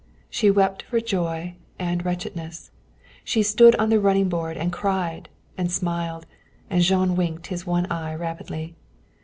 [0.31, 2.71] She wept for joy and wretchedness.
[3.23, 6.25] She stood on the running board and cried and smiled.
[6.71, 8.73] And Jean winked his one eye rapidly.